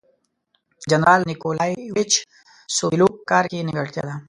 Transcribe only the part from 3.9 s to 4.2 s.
ده.